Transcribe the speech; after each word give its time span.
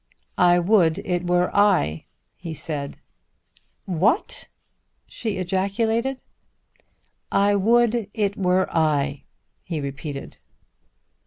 "I 0.39 0.57
would 0.57 0.97
it 1.05 1.27
were 1.27 1.55
I," 1.55 2.05
he 2.35 2.55
said. 2.55 2.97
"What!" 3.85 4.47
she 5.07 5.37
ejaculated. 5.37 6.23
"I 7.31 7.55
would 7.55 8.09
it 8.11 8.35
were 8.35 8.67
I," 8.75 9.25
he 9.61 9.79
repeated. 9.79 10.39